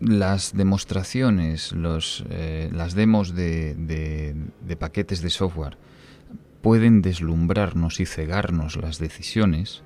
las 0.00 0.56
demostraciones, 0.56 1.72
los, 1.72 2.24
eh, 2.30 2.70
las 2.72 2.94
demos 2.94 3.34
de, 3.34 3.74
de, 3.74 4.76
paquetes 4.76 5.22
de 5.22 5.30
software 5.30 5.78
pueden 6.62 7.02
deslumbrarnos 7.02 8.00
y 8.00 8.06
cegarnos 8.06 8.76
las 8.76 8.98
decisiones 8.98 9.82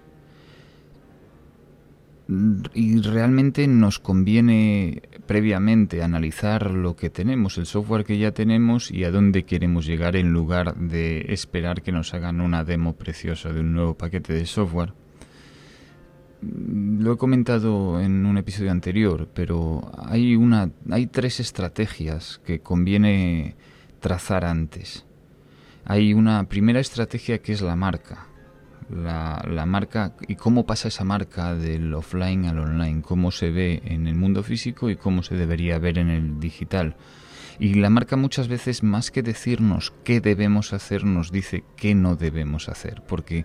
y 2.75 3.01
realmente 3.01 3.67
nos 3.67 3.99
conviene 3.99 5.03
previamente 5.27 6.03
analizar 6.03 6.71
lo 6.71 6.95
que 6.95 7.11
tenemos, 7.11 7.59
el 7.59 7.67
software 7.67 8.05
que 8.05 8.19
ya 8.19 8.33
tenemos 8.33 8.91
y 8.91 9.05
a 9.05 9.11
dónde 9.11 9.45
queremos 9.45 9.85
llegar 9.85 10.15
en 10.17 10.33
lugar 10.33 10.77
de 10.77 11.27
esperar 11.33 11.83
que 11.83 11.93
nos 11.93 12.15
hagan 12.15 12.41
una 12.41 12.65
demo 12.65 12.95
preciosa 12.95 13.53
de 13.53 13.61
un 13.61 13.73
nuevo 13.73 13.95
paquete 13.95 14.33
de 14.33 14.47
software 14.47 14.93
lo 16.43 17.13
he 17.13 17.17
comentado 17.17 18.01
en 18.01 18.25
un 18.25 18.39
episodio 18.39 18.71
anterior, 18.71 19.29
pero 19.35 19.91
hay 20.07 20.37
una 20.37 20.71
hay 20.91 21.07
tres 21.07 21.41
estrategias 21.41 22.41
que 22.45 22.61
conviene 22.61 23.57
trazar 24.01 24.45
antes. 24.45 25.05
Hay 25.85 26.15
una 26.15 26.45
primera 26.45 26.81
estrategia 26.81 27.43
que 27.43 27.53
es 27.53 27.61
la 27.61 27.77
marca. 27.77 28.27
La, 28.89 29.45
la, 29.49 29.67
marca 29.67 30.17
y 30.27 30.35
cómo 30.35 30.67
pasa 30.67 30.89
esa 30.89 31.05
marca 31.05 31.55
del 31.55 31.95
offline 31.95 32.47
al 32.47 32.59
online, 32.59 33.03
cómo 33.03 33.31
se 33.31 33.51
ve 33.51 33.81
en 33.85 34.09
el 34.09 34.17
mundo 34.17 34.43
físico 34.43 34.91
y 34.91 34.97
cómo 34.97 35.23
se 35.23 35.37
debería 35.37 35.79
ver 35.79 35.99
en 35.99 36.11
el 36.11 36.41
digital. 36.41 36.97
Y 37.61 37.75
la 37.75 37.89
marca 37.89 38.17
muchas 38.17 38.49
veces, 38.49 38.83
más 38.83 39.13
que 39.13 39.23
decirnos 39.23 39.93
qué 40.03 40.21
debemos 40.21 40.73
hacer, 40.73 41.05
nos 41.05 41.31
dice 41.31 41.63
qué 41.77 41.95
no 41.95 42.17
debemos 42.17 42.69
hacer, 42.69 43.03
porque 43.07 43.45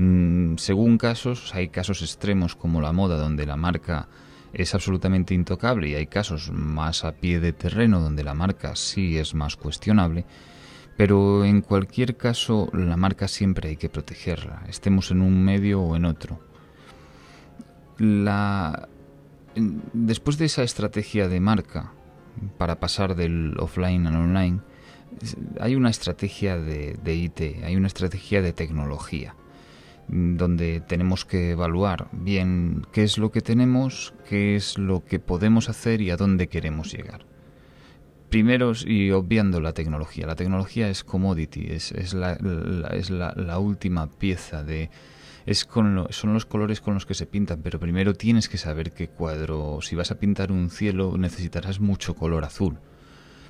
Mm, 0.00 0.56
según 0.56 0.96
casos, 0.96 1.54
hay 1.54 1.68
casos 1.68 2.00
extremos 2.00 2.56
como 2.56 2.80
la 2.80 2.90
moda, 2.90 3.18
donde 3.18 3.44
la 3.44 3.56
marca 3.56 4.08
es 4.54 4.74
absolutamente 4.74 5.34
intocable 5.34 5.90
y 5.90 5.94
hay 5.94 6.06
casos 6.06 6.50
más 6.50 7.04
a 7.04 7.12
pie 7.12 7.38
de 7.38 7.52
terreno 7.52 8.00
donde 8.00 8.24
la 8.24 8.32
marca 8.32 8.76
sí 8.76 9.18
es 9.18 9.34
más 9.34 9.56
cuestionable, 9.56 10.24
pero 10.96 11.44
en 11.44 11.60
cualquier 11.60 12.16
caso 12.16 12.70
la 12.72 12.96
marca 12.96 13.28
siempre 13.28 13.68
hay 13.68 13.76
que 13.76 13.90
protegerla, 13.90 14.62
estemos 14.68 15.10
en 15.10 15.20
un 15.20 15.44
medio 15.44 15.82
o 15.82 15.94
en 15.94 16.06
otro. 16.06 16.40
Después 19.92 20.38
de 20.38 20.46
esa 20.46 20.62
estrategia 20.62 21.28
de 21.28 21.40
marca 21.40 21.92
para 22.56 22.80
pasar 22.80 23.16
del 23.16 23.54
offline 23.58 24.06
al 24.06 24.16
online, 24.16 24.60
hay 25.60 25.76
una 25.76 25.90
estrategia 25.90 26.56
de, 26.56 26.96
de 27.04 27.14
IT, 27.14 27.40
hay 27.64 27.76
una 27.76 27.88
estrategia 27.88 28.40
de 28.40 28.54
tecnología 28.54 29.34
donde 30.10 30.80
tenemos 30.80 31.24
que 31.24 31.50
evaluar 31.50 32.08
bien 32.12 32.86
qué 32.92 33.04
es 33.04 33.16
lo 33.18 33.30
que 33.30 33.40
tenemos, 33.40 34.12
qué 34.28 34.56
es 34.56 34.76
lo 34.76 35.04
que 35.04 35.20
podemos 35.20 35.68
hacer 35.68 36.00
y 36.00 36.10
a 36.10 36.16
dónde 36.16 36.48
queremos 36.48 36.92
llegar. 36.92 37.24
Primero, 38.28 38.72
y 38.86 39.10
obviando 39.10 39.60
la 39.60 39.72
tecnología, 39.72 40.26
la 40.26 40.36
tecnología 40.36 40.88
es 40.88 41.02
commodity, 41.02 41.66
es, 41.70 41.92
es, 41.92 42.14
la, 42.14 42.34
es 42.92 43.10
la, 43.10 43.58
última 43.58 44.08
pieza 44.08 44.62
de... 44.62 44.90
Es 45.46 45.64
con 45.64 46.06
son 46.10 46.34
los 46.34 46.46
colores 46.46 46.80
con 46.80 46.94
los 46.94 47.06
que 47.06 47.14
se 47.14 47.26
pintan, 47.26 47.60
pero 47.62 47.80
primero 47.80 48.14
tienes 48.14 48.48
que 48.48 48.58
saber 48.58 48.92
qué 48.92 49.08
cuadro, 49.08 49.80
si 49.80 49.96
vas 49.96 50.12
a 50.12 50.20
pintar 50.20 50.52
un 50.52 50.70
cielo 50.70 51.16
necesitarás 51.18 51.80
mucho 51.80 52.14
color 52.14 52.44
azul, 52.44 52.78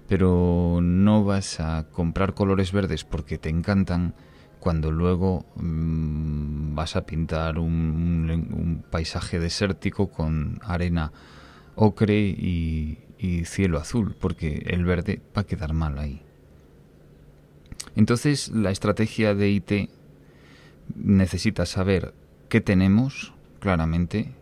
pero 0.08 0.78
no 0.80 1.24
vas 1.24 1.60
a 1.60 1.88
comprar 1.90 2.32
colores 2.32 2.72
verdes 2.72 3.04
porque 3.04 3.36
te 3.36 3.50
encantan, 3.50 4.14
cuando 4.60 4.92
luego 4.92 5.46
mm, 5.56 6.74
vas 6.74 6.94
a 6.94 7.06
pintar 7.06 7.58
un, 7.58 8.84
paisaje 8.90 9.40
desértico 9.40 10.10
con 10.10 10.60
arena 10.62 11.12
ocre 11.74 12.20
y, 12.20 12.98
cielo 13.44 13.78
azul, 13.78 14.16
porque 14.18 14.64
el 14.66 14.84
verde 14.84 15.20
va 15.36 15.42
a 15.42 15.46
quedar 15.46 15.72
mal 15.72 15.98
ahí. 15.98 16.22
Entonces 17.96 18.48
la 18.48 18.70
estrategia 18.70 19.34
de 19.34 19.50
IT 19.50 19.90
necesita 20.94 21.66
saber 21.66 22.14
qué 22.48 22.60
tenemos 22.60 23.32
claramente, 23.58 24.34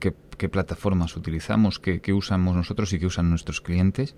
qué, 0.00 0.12
plataformas 0.48 1.16
utilizamos, 1.16 1.78
qué, 1.78 2.12
usamos 2.12 2.54
nosotros 2.56 2.92
y 2.92 2.98
qué 2.98 3.06
usan 3.06 3.30
nuestros 3.30 3.60
clientes, 3.62 4.14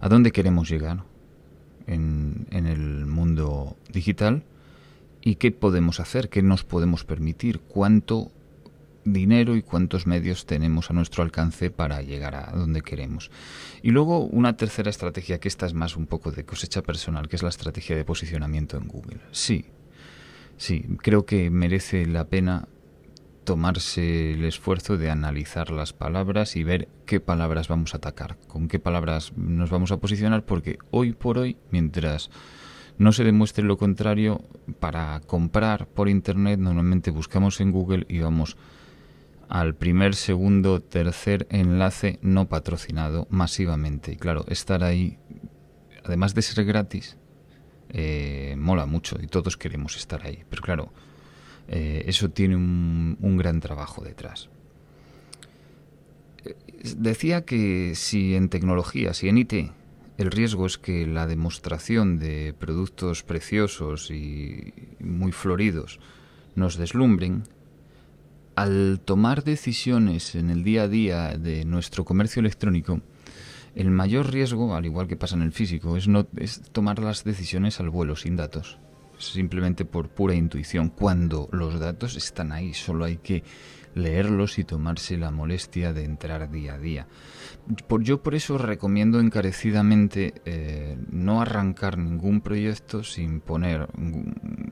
a 0.00 0.08
dónde 0.08 0.30
queremos 0.30 0.68
llegar 0.70 1.02
digital 3.92 4.42
y 5.22 5.36
qué 5.36 5.50
podemos 5.52 6.00
hacer, 6.00 6.28
qué 6.28 6.42
nos 6.42 6.64
podemos 6.64 7.04
permitir, 7.04 7.60
cuánto 7.60 8.32
dinero 9.04 9.56
y 9.56 9.62
cuántos 9.62 10.06
medios 10.06 10.46
tenemos 10.46 10.90
a 10.90 10.94
nuestro 10.94 11.22
alcance 11.22 11.70
para 11.70 12.02
llegar 12.02 12.34
a 12.34 12.52
donde 12.52 12.82
queremos. 12.82 13.30
Y 13.82 13.90
luego 13.90 14.20
una 14.20 14.56
tercera 14.56 14.90
estrategia, 14.90 15.40
que 15.40 15.48
esta 15.48 15.66
es 15.66 15.74
más 15.74 15.96
un 15.96 16.06
poco 16.06 16.30
de 16.30 16.44
cosecha 16.44 16.82
personal, 16.82 17.28
que 17.28 17.36
es 17.36 17.42
la 17.42 17.48
estrategia 17.48 17.96
de 17.96 18.04
posicionamiento 18.04 18.76
en 18.76 18.88
Google. 18.88 19.20
Sí, 19.32 19.66
sí, 20.56 20.84
creo 20.98 21.24
que 21.24 21.50
merece 21.50 22.06
la 22.06 22.24
pena 22.24 22.68
tomarse 23.44 24.32
el 24.32 24.44
esfuerzo 24.44 24.96
de 24.96 25.10
analizar 25.10 25.70
las 25.70 25.92
palabras 25.92 26.56
y 26.56 26.62
ver 26.62 26.88
qué 27.06 27.20
palabras 27.20 27.68
vamos 27.68 27.94
a 27.94 27.96
atacar, 27.96 28.36
con 28.46 28.68
qué 28.68 28.78
palabras 28.78 29.32
nos 29.36 29.70
vamos 29.70 29.90
a 29.92 29.96
posicionar, 29.96 30.44
porque 30.44 30.78
hoy 30.90 31.12
por 31.12 31.38
hoy, 31.38 31.56
mientras 31.70 32.30
no 33.00 33.12
se 33.12 33.24
demuestre 33.24 33.64
lo 33.64 33.78
contrario, 33.78 34.42
para 34.78 35.20
comprar 35.20 35.86
por 35.86 36.10
Internet 36.10 36.60
normalmente 36.60 37.10
buscamos 37.10 37.58
en 37.62 37.72
Google 37.72 38.04
y 38.10 38.18
vamos 38.18 38.58
al 39.48 39.74
primer, 39.74 40.14
segundo, 40.14 40.80
tercer 40.80 41.46
enlace 41.48 42.18
no 42.20 42.50
patrocinado 42.50 43.26
masivamente. 43.30 44.12
Y 44.12 44.16
claro, 44.16 44.44
estar 44.48 44.84
ahí, 44.84 45.16
además 46.04 46.34
de 46.34 46.42
ser 46.42 46.66
gratis, 46.66 47.16
eh, 47.88 48.54
mola 48.58 48.84
mucho 48.84 49.16
y 49.18 49.28
todos 49.28 49.56
queremos 49.56 49.96
estar 49.96 50.26
ahí. 50.26 50.44
Pero 50.50 50.60
claro, 50.60 50.92
eh, 51.68 52.04
eso 52.06 52.28
tiene 52.28 52.56
un, 52.56 53.36
gran 53.38 53.60
trabajo 53.60 54.04
detrás. 54.04 54.50
Eh, 56.44 56.54
decía 56.98 57.46
que 57.46 57.94
si 57.94 58.34
en 58.34 58.50
tecnología, 58.50 59.14
si 59.14 59.30
en 59.30 59.38
IT, 59.38 59.54
el 60.20 60.30
riesgo 60.30 60.66
es 60.66 60.76
que 60.76 61.06
la 61.06 61.26
demostración 61.26 62.18
de 62.18 62.52
productos 62.52 63.22
preciosos 63.22 64.10
y 64.10 64.74
muy 65.00 65.32
floridos 65.32 65.98
nos 66.54 66.76
deslumbren, 66.76 67.44
al 68.54 69.00
tomar 69.02 69.44
decisiones 69.44 70.34
en 70.34 70.50
el 70.50 70.62
día 70.62 70.82
a 70.82 70.88
día 70.88 71.38
de 71.38 71.64
nuestro 71.64 72.04
comercio 72.04 72.40
electrónico, 72.40 73.00
el 73.74 73.90
mayor 73.90 74.30
riesgo, 74.30 74.74
al 74.74 74.84
igual 74.84 75.08
que 75.08 75.16
pasa 75.16 75.36
en 75.36 75.42
el 75.42 75.52
físico, 75.52 75.96
es, 75.96 76.06
no, 76.06 76.26
es 76.36 76.60
tomar 76.70 76.98
las 76.98 77.24
decisiones 77.24 77.80
al 77.80 77.88
vuelo, 77.88 78.14
sin 78.14 78.36
datos. 78.36 78.78
Simplemente 79.16 79.86
por 79.86 80.10
pura 80.10 80.34
intuición, 80.34 80.90
cuando 80.90 81.48
los 81.50 81.80
datos 81.80 82.16
están 82.16 82.52
ahí, 82.52 82.74
solo 82.74 83.06
hay 83.06 83.16
que 83.16 83.42
leerlos 83.94 84.58
y 84.58 84.64
tomarse 84.64 85.16
la 85.16 85.30
molestia 85.30 85.92
de 85.92 86.04
entrar 86.04 86.50
día 86.50 86.74
a 86.74 86.78
día. 86.78 87.06
Por, 87.86 88.02
yo 88.02 88.22
por 88.22 88.34
eso 88.34 88.58
recomiendo 88.58 89.20
encarecidamente 89.20 90.34
eh, 90.44 90.96
no 91.10 91.40
arrancar 91.40 91.98
ningún 91.98 92.40
proyecto 92.40 93.04
sin 93.04 93.40
poner 93.40 93.88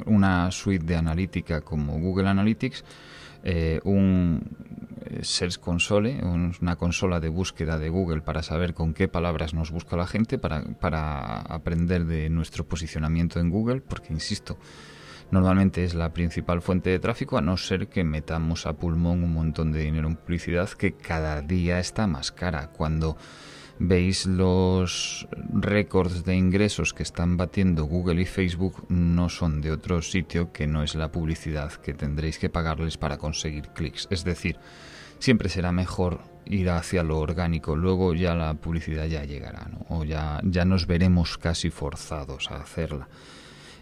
una 0.06 0.50
suite 0.50 0.84
de 0.84 0.96
analítica 0.96 1.60
como 1.60 1.98
Google 1.98 2.28
Analytics, 2.28 2.84
eh, 3.44 3.80
un 3.84 4.42
eh, 5.04 5.20
Search 5.22 5.58
Console, 5.58 6.20
una 6.24 6.76
consola 6.76 7.20
de 7.20 7.28
búsqueda 7.28 7.78
de 7.78 7.88
Google 7.88 8.20
para 8.20 8.42
saber 8.42 8.74
con 8.74 8.94
qué 8.94 9.06
palabras 9.06 9.54
nos 9.54 9.70
busca 9.70 9.96
la 9.96 10.06
gente, 10.06 10.38
para, 10.38 10.62
para 10.62 11.40
aprender 11.40 12.04
de 12.04 12.28
nuestro 12.30 12.66
posicionamiento 12.66 13.38
en 13.38 13.50
Google, 13.50 13.80
porque 13.80 14.12
insisto, 14.12 14.58
normalmente 15.30 15.84
es 15.84 15.94
la 15.94 16.12
principal 16.12 16.62
fuente 16.62 16.90
de 16.90 16.98
tráfico, 16.98 17.38
a 17.38 17.42
no 17.42 17.56
ser 17.56 17.88
que 17.88 18.04
metamos 18.04 18.66
a 18.66 18.74
pulmón 18.74 19.24
un 19.24 19.32
montón 19.32 19.72
de 19.72 19.80
dinero 19.80 20.08
en 20.08 20.16
publicidad 20.16 20.68
que 20.70 20.92
cada 20.92 21.42
día 21.42 21.78
está 21.78 22.06
más 22.06 22.32
cara. 22.32 22.70
Cuando 22.70 23.16
veis 23.78 24.26
los 24.26 25.28
récords 25.52 26.24
de 26.24 26.34
ingresos 26.34 26.92
que 26.92 27.02
están 27.02 27.36
batiendo 27.36 27.84
Google 27.84 28.22
y 28.22 28.26
Facebook 28.26 28.86
no 28.88 29.28
son 29.28 29.60
de 29.60 29.70
otro 29.70 30.02
sitio 30.02 30.52
que 30.52 30.66
no 30.66 30.82
es 30.82 30.94
la 30.94 31.12
publicidad 31.12 31.72
que 31.72 31.94
tendréis 31.94 32.38
que 32.38 32.48
pagarles 32.48 32.96
para 32.96 33.18
conseguir 33.18 33.68
clics. 33.68 34.08
Es 34.10 34.24
decir, 34.24 34.58
siempre 35.18 35.48
será 35.48 35.72
mejor 35.72 36.20
ir 36.44 36.70
hacia 36.70 37.02
lo 37.02 37.18
orgánico, 37.18 37.76
luego 37.76 38.14
ya 38.14 38.34
la 38.34 38.54
publicidad 38.54 39.06
ya 39.06 39.24
llegará, 39.24 39.70
o 39.88 40.04
ya, 40.04 40.40
ya 40.44 40.64
nos 40.64 40.86
veremos 40.86 41.38
casi 41.38 41.70
forzados 41.70 42.50
a 42.50 42.56
hacerla. 42.56 43.08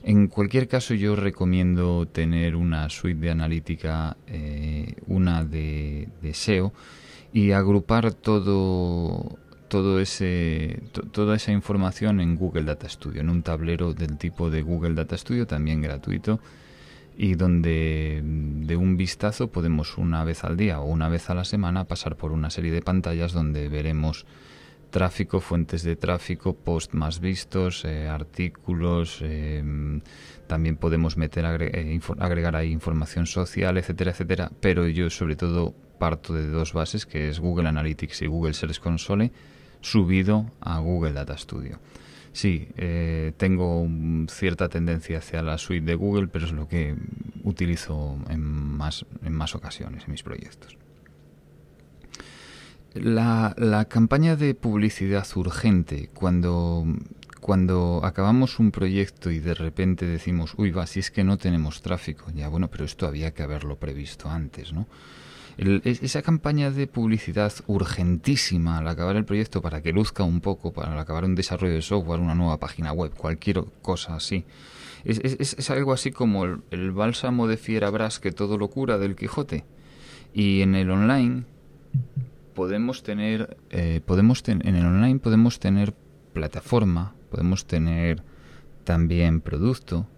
En 0.06 0.28
cualquier 0.28 0.68
caso, 0.68 0.94
yo 0.94 1.16
recomiendo 1.16 2.06
tener 2.06 2.54
una 2.54 2.88
suite 2.90 3.22
de 3.22 3.30
analítica, 3.32 4.16
eh, 4.28 4.94
una 5.08 5.42
de, 5.44 6.08
SEO, 6.32 6.72
y 7.32 7.50
agrupar 7.50 8.14
todo 8.14 9.36
todo 9.66 9.98
ese, 9.98 10.80
toda 11.10 11.34
esa 11.34 11.50
información 11.50 12.20
en 12.20 12.36
Google 12.36 12.62
Data 12.62 12.88
Studio, 12.88 13.20
en 13.20 13.30
un 13.30 13.42
tablero 13.42 13.94
del 13.94 14.16
tipo 14.16 14.48
de 14.48 14.62
Google 14.62 14.94
Data 14.94 15.18
Studio, 15.18 15.48
también 15.48 15.82
gratuito, 15.82 16.38
y 17.18 17.34
donde 17.34 18.22
de 18.22 18.76
un 18.76 18.96
vistazo 18.96 19.48
podemos 19.48 19.98
una 19.98 20.22
vez 20.22 20.44
al 20.44 20.56
día 20.56 20.78
o 20.78 20.84
una 20.84 21.08
vez 21.08 21.30
a 21.30 21.34
la 21.34 21.44
semana 21.44 21.82
pasar 21.82 22.14
por 22.14 22.30
una 22.30 22.50
serie 22.50 22.70
de 22.70 22.80
pantallas 22.80 23.32
donde 23.32 23.68
veremos 23.68 24.24
tráfico, 24.96 25.40
fuentes 25.40 25.82
de 25.82 25.94
tráfico, 25.94 26.54
post 26.54 26.94
más 26.94 27.20
vistos, 27.20 27.84
eh, 27.84 28.08
artículos, 28.08 29.20
em, 29.20 30.00
también 30.46 30.78
podemos 30.78 31.18
meter 31.18 31.44
eh, 31.60 32.00
agregar 32.18 32.56
ahí 32.56 32.72
información 32.72 33.26
social, 33.26 33.76
etcétera, 33.76 34.12
etcétera, 34.12 34.50
pero 34.58 34.88
yo 34.88 35.10
sobre 35.10 35.36
todo 35.36 35.74
parto 35.98 36.32
de 36.32 36.46
dos 36.46 36.72
bases 36.72 37.04
que 37.04 37.28
es 37.28 37.40
Google 37.40 37.68
Analytics 37.68 38.22
y 38.22 38.26
Google 38.26 38.54
Search 38.54 38.78
Console 38.78 39.32
subido 39.82 40.50
a 40.62 40.78
Google 40.78 41.12
Data 41.12 41.36
Studio. 41.36 41.78
Sí, 42.32 42.68
eh, 42.78 43.34
tengo 43.36 43.86
cierta 44.30 44.70
tendencia 44.70 45.18
hacia 45.18 45.42
la 45.42 45.58
suite 45.58 45.84
de 45.84 45.94
Google, 45.94 46.28
pero 46.28 46.46
es 46.46 46.52
lo 46.52 46.68
que 46.68 46.96
utilizo 47.44 48.16
más, 48.34 49.04
en 49.22 49.34
más 49.34 49.54
ocasiones 49.54 50.04
en 50.06 50.12
mis 50.12 50.22
proyectos. 50.22 50.78
La, 53.02 53.54
la 53.58 53.84
campaña 53.86 54.36
de 54.36 54.54
publicidad 54.54 55.26
urgente, 55.34 56.08
cuando, 56.14 56.84
cuando 57.40 58.00
acabamos 58.04 58.58
un 58.58 58.70
proyecto 58.70 59.30
y 59.30 59.38
de 59.38 59.54
repente 59.54 60.06
decimos, 60.06 60.54
uy, 60.56 60.70
va, 60.70 60.86
si 60.86 61.00
es 61.00 61.10
que 61.10 61.24
no 61.24 61.36
tenemos 61.36 61.82
tráfico, 61.82 62.26
ya 62.34 62.48
bueno, 62.48 62.68
pero 62.68 62.84
esto 62.84 63.06
había 63.06 63.32
que 63.32 63.42
haberlo 63.42 63.76
previsto 63.76 64.30
antes, 64.30 64.72
¿no? 64.72 64.86
esa 65.58 66.20
campaña 66.20 66.70
de 66.70 66.86
publicidad 66.86 67.52
urgentísima 67.66 68.78
al 68.78 68.88
acabar 68.88 69.16
el 69.16 69.24
proyecto 69.24 69.62
para 69.62 69.80
que 69.80 69.92
luzca 69.92 70.22
un 70.22 70.40
poco, 70.40 70.72
para 70.72 71.00
acabar 71.00 71.24
un 71.24 71.34
desarrollo 71.34 71.74
de 71.74 71.82
software, 71.82 72.20
una 72.20 72.34
nueva 72.34 72.58
página 72.58 72.92
web, 72.92 73.12
cualquier 73.16 73.64
cosa 73.80 74.16
así. 74.16 74.44
Es, 75.04 75.18
es, 75.22 75.70
algo 75.70 75.92
así 75.92 76.10
como 76.10 76.44
el, 76.44 76.90
bálsamo 76.92 77.46
de 77.46 77.56
Fierabras 77.56 78.18
que 78.18 78.32
todo 78.32 78.58
lo 78.58 78.68
cura 78.68 78.98
del 78.98 79.16
Quijote. 79.16 79.64
Y 80.34 80.60
en 80.60 80.74
el 80.74 80.90
online 80.90 81.44
podemos 82.56 83.02
tener, 83.02 83.58
eh, 83.70 84.00
podemos 84.04 84.42
en 84.48 84.64
el 84.64 84.86
online 84.86 85.20
podemos 85.20 85.60
tener 85.60 85.92
plataforma, 86.32 87.14
podemos 87.30 87.66
tener 87.66 88.22
también 88.82 89.42
producto, 89.42 90.08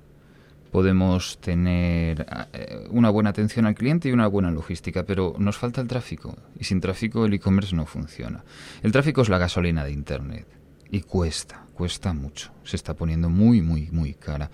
podemos 0.70 1.38
tener 1.40 2.26
eh, 2.52 2.86
una 2.90 3.10
buena 3.10 3.30
atención 3.30 3.66
al 3.66 3.74
cliente 3.74 4.08
y 4.08 4.12
una 4.12 4.28
buena 4.28 4.52
logística, 4.52 5.04
pero 5.04 5.34
nos 5.38 5.58
falta 5.58 5.80
el 5.80 5.88
tráfico 5.88 6.36
y 6.58 6.64
sin 6.64 6.80
tráfico 6.80 7.26
el 7.26 7.34
e-commerce 7.34 7.74
no 7.74 7.86
funciona. 7.86 8.44
El 8.84 8.92
tráfico 8.92 9.20
es 9.22 9.28
la 9.28 9.38
gasolina 9.38 9.84
de 9.84 9.90
Internet 9.90 10.46
y 10.92 11.00
cuesta, 11.00 11.66
cuesta 11.74 12.12
mucho. 12.12 12.52
Se 12.62 12.76
está 12.76 12.94
poniendo 12.94 13.28
muy, 13.28 13.62
muy, 13.62 13.90
muy 13.90 14.14
cara. 14.14 14.48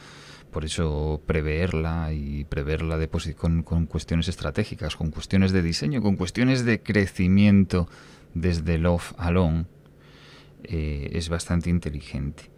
Por 0.54 0.64
eso 0.64 1.20
preverla 1.26 2.12
y 2.12 2.44
preverla 2.44 2.96
de 2.96 3.08
con, 3.34 3.64
con 3.64 3.86
cuestiones 3.86 4.28
estratégicas, 4.28 4.94
con 4.94 5.10
cuestiones 5.10 5.50
de 5.50 5.62
diseño, 5.62 6.00
con 6.00 6.14
cuestiones 6.14 6.64
de 6.64 6.80
crecimiento 6.80 7.88
desde 8.34 8.86
off 8.86 9.14
alone, 9.18 9.66
eh, 10.62 11.10
es 11.12 11.28
bastante 11.28 11.70
inteligente. 11.70 12.52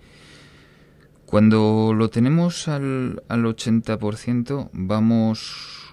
Cuando 1.24 1.94
lo 1.94 2.10
tenemos 2.10 2.68
al, 2.68 3.22
al 3.28 3.44
80%, 3.44 4.68
vamos 4.74 5.85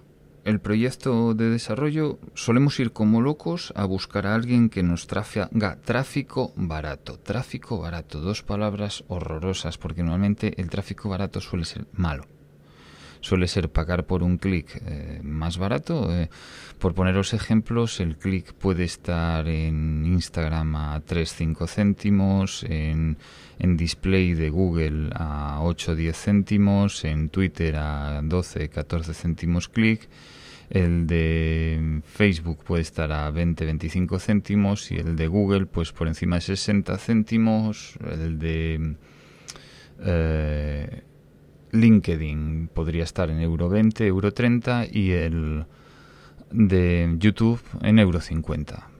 el 0.45 0.59
proyecto 0.59 1.33
de 1.33 1.49
desarrollo 1.49 2.19
solemos 2.33 2.79
ir 2.79 2.91
como 2.91 3.21
locos 3.21 3.71
a 3.77 3.85
buscar 3.85 4.27
a 4.27 4.35
alguien 4.35 4.69
que 4.69 4.83
nos 4.83 5.07
haga 5.09 5.77
tráfico 5.77 6.51
barato. 6.57 7.17
Tráfico 7.17 7.79
barato, 7.79 8.19
dos 8.19 8.43
palabras 8.43 9.05
horrorosas 9.07 9.77
porque 9.77 10.03
normalmente 10.03 10.59
el 10.59 10.69
tráfico 10.69 11.07
barato 11.07 11.39
suele 11.39 11.63
ser 11.63 11.85
malo. 11.93 12.25
Suele 13.21 13.47
ser 13.47 13.69
pagar 13.69 14.05
por 14.05 14.21
un 14.21 14.37
clic 14.37 14.81
eh, 14.85 15.21
más 15.23 15.57
barato. 15.57 16.13
Eh, 16.13 16.29
por 16.77 16.93
poneros 16.93 17.33
ejemplos, 17.33 18.01
el 18.01 18.17
clic 18.17 18.51
puede 18.51 18.83
estar 18.83 19.47
en 19.47 20.05
Instagram 20.05 20.75
a 20.75 21.01
3-5 21.05 21.69
céntimos, 21.69 22.65
en, 22.67 23.17
en 23.59 23.77
display 23.77 24.33
de 24.33 24.49
Google 24.49 25.09
a 25.15 25.61
8-10 25.61 26.13
céntimos, 26.15 27.05
en 27.05 27.29
Twitter 27.29 27.77
a 27.77 28.21
12-14 28.21 29.13
céntimos 29.13 29.69
clic 29.69 30.09
el 30.73 31.05
de 31.05 32.01
Facebook 32.03 32.63
puede 32.63 32.81
estar 32.81 33.11
a 33.11 33.31
20-25 33.31 34.19
céntimos 34.19 34.91
y 34.91 34.95
el 34.95 35.15
de 35.15 35.27
Google 35.27 35.67
pues 35.67 35.91
por 35.91 36.07
encima 36.07 36.37
de 36.37 36.41
60 36.41 36.97
céntimos, 36.97 37.93
el 38.11 38.39
de 38.39 38.95
eh, 40.03 41.03
LinkedIn 41.71 42.71
podría 42.73 43.03
estar 43.03 43.29
en 43.29 43.39
euro 43.39 43.69
20, 43.69 44.07
euro 44.07 44.33
30 44.33 44.87
y 44.91 45.11
el 45.11 45.65
de 46.51 47.15
YouTube 47.19 47.61
en 47.81 47.99
euro 47.99 48.19
50 48.19 48.92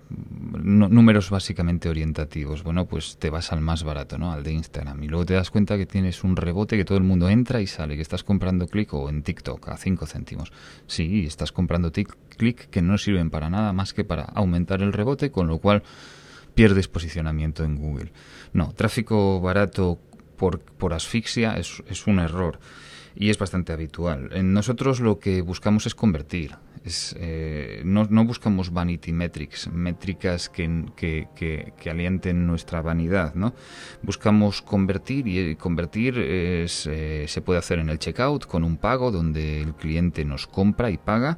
números 0.61 1.29
básicamente 1.29 1.89
orientativos. 1.89 2.63
Bueno, 2.63 2.85
pues 2.85 3.17
te 3.17 3.29
vas 3.29 3.51
al 3.51 3.61
más 3.61 3.83
barato, 3.83 4.17
¿no? 4.17 4.31
Al 4.31 4.43
de 4.43 4.51
Instagram. 4.51 5.03
Y 5.03 5.07
luego 5.07 5.25
te 5.25 5.33
das 5.33 5.49
cuenta 5.51 5.77
que 5.77 5.85
tienes 5.85 6.23
un 6.23 6.35
rebote 6.35 6.77
que 6.77 6.85
todo 6.85 6.97
el 6.97 7.03
mundo 7.03 7.29
entra 7.29 7.61
y 7.61 7.67
sale, 7.67 7.95
que 7.95 8.01
estás 8.01 8.23
comprando 8.23 8.67
clic 8.67 8.93
o 8.93 9.09
en 9.09 9.23
TikTok 9.23 9.69
a 9.69 9.77
5 9.77 10.05
céntimos. 10.05 10.51
Sí, 10.87 11.25
estás 11.25 11.51
comprando 11.51 11.91
clic 11.91 12.69
que 12.69 12.81
no 12.81 12.97
sirven 12.97 13.29
para 13.29 13.49
nada 13.49 13.73
más 13.73 13.93
que 13.93 14.03
para 14.03 14.23
aumentar 14.23 14.81
el 14.81 14.93
rebote, 14.93 15.31
con 15.31 15.47
lo 15.47 15.59
cual 15.59 15.83
pierdes 16.53 16.87
posicionamiento 16.87 17.63
en 17.63 17.77
Google. 17.77 18.11
No, 18.53 18.73
tráfico 18.73 19.41
barato 19.41 19.99
por, 20.37 20.59
por 20.59 20.93
asfixia 20.93 21.53
es, 21.55 21.83
es 21.87 22.07
un 22.07 22.19
error 22.19 22.59
y 23.15 23.29
es 23.29 23.37
bastante 23.37 23.73
habitual. 23.73 24.29
Nosotros 24.43 24.99
lo 24.99 25.19
que 25.19 25.41
buscamos 25.41 25.85
es 25.85 25.95
convertir. 25.95 26.55
Eh, 27.15 27.81
no, 27.85 28.05
buscamos 28.25 28.73
vanity 28.73 29.13
metrics, 29.13 29.69
métricas 29.71 30.49
que, 30.49 30.85
que, 30.97 31.27
que, 31.79 31.89
alienten 31.89 32.45
nuestra 32.45 32.81
vanidad, 32.81 33.35
¿no? 33.35 33.53
Buscamos 34.01 34.61
convertir 34.61 35.27
y 35.27 35.55
convertir 35.55 36.19
es, 36.19 36.85
eh, 36.91 37.25
se 37.27 37.41
puede 37.41 37.59
hacer 37.59 37.79
en 37.79 37.89
el 37.89 37.99
checkout 37.99 38.45
con 38.45 38.65
un 38.65 38.75
pago 38.75 39.11
donde 39.11 39.61
el 39.61 39.75
cliente 39.75 40.25
nos 40.25 40.45
compra 40.45 40.89
y 40.89 40.97
paga, 40.97 41.37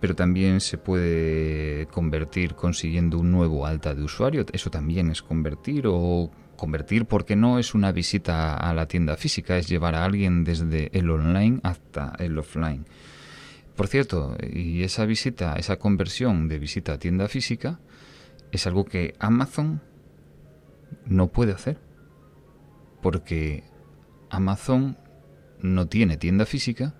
pero 0.00 0.14
también 0.14 0.60
se 0.60 0.78
puede 0.78 1.86
convertir 1.88 2.54
consiguiendo 2.54 3.18
un 3.18 3.30
nuevo 3.30 3.66
alta 3.66 3.94
de 3.94 4.02
usuario, 4.02 4.46
eso 4.52 4.70
también 4.70 5.10
es 5.10 5.20
convertir 5.20 5.86
o 5.88 6.30
convertir, 6.56 7.06
porque 7.06 7.36
no 7.36 7.58
es 7.58 7.74
una 7.74 7.92
visita 7.92 8.54
a 8.54 8.74
la 8.74 8.86
tienda 8.86 9.16
física, 9.16 9.56
es 9.56 9.68
llevar 9.68 9.94
a 9.94 10.04
alguien 10.04 10.44
desde 10.44 10.90
el 10.98 11.10
online 11.10 11.60
hasta 11.62 12.14
el 12.18 12.38
offline. 12.38 12.86
Por 13.76 13.88
cierto, 13.88 14.36
y 14.42 14.82
esa 14.82 15.04
visita, 15.04 15.54
esa 15.56 15.76
conversión 15.76 16.48
de 16.48 16.58
visita 16.58 16.94
a 16.94 16.98
tienda 16.98 17.28
física, 17.28 17.78
es 18.50 18.66
algo 18.66 18.84
que 18.86 19.14
Amazon 19.18 19.82
no 21.04 21.28
puede 21.28 21.52
hacer. 21.52 21.78
Porque 23.02 23.64
Amazon 24.30 24.96
no 25.60 25.86
tiene 25.88 26.16
tienda 26.16 26.46
física, 26.46 26.94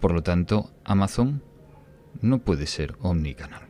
por 0.00 0.12
lo 0.12 0.22
tanto 0.22 0.70
Amazon 0.84 1.42
no 2.20 2.38
puede 2.40 2.66
ser 2.66 2.96
omnicanal. 3.00 3.67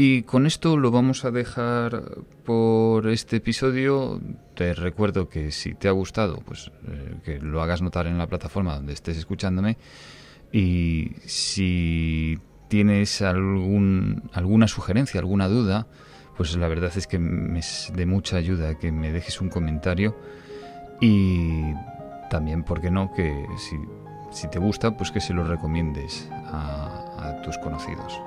Y 0.00 0.22
con 0.22 0.46
esto 0.46 0.76
lo 0.76 0.92
vamos 0.92 1.24
a 1.24 1.32
dejar 1.32 2.04
por 2.44 3.08
este 3.08 3.38
episodio. 3.38 4.20
Te 4.54 4.72
recuerdo 4.72 5.28
que 5.28 5.50
si 5.50 5.74
te 5.74 5.88
ha 5.88 5.90
gustado, 5.90 6.36
pues 6.46 6.70
eh, 6.86 7.16
que 7.24 7.40
lo 7.40 7.60
hagas 7.62 7.82
notar 7.82 8.06
en 8.06 8.16
la 8.16 8.28
plataforma 8.28 8.76
donde 8.76 8.92
estés 8.92 9.16
escuchándome. 9.16 9.76
Y 10.52 11.14
si 11.26 12.38
tienes 12.68 13.22
algún, 13.22 14.30
alguna 14.34 14.68
sugerencia, 14.68 15.18
alguna 15.18 15.48
duda, 15.48 15.88
pues 16.36 16.56
la 16.56 16.68
verdad 16.68 16.92
es 16.94 17.08
que 17.08 17.18
me 17.18 17.58
es 17.58 17.90
de 17.92 18.06
mucha 18.06 18.36
ayuda 18.36 18.78
que 18.78 18.92
me 18.92 19.10
dejes 19.10 19.40
un 19.40 19.48
comentario. 19.48 20.16
Y 21.00 21.72
también, 22.30 22.62
¿por 22.62 22.80
qué 22.80 22.92
no? 22.92 23.12
Que 23.12 23.46
si, 24.30 24.46
te 24.46 24.60
gusta, 24.60 24.96
pues 24.96 25.10
que 25.10 25.20
se 25.20 25.34
lo 25.34 25.42
recomiendes 25.42 26.28
a 26.30 27.42
tus 27.42 27.58
conocidos. 27.58 28.20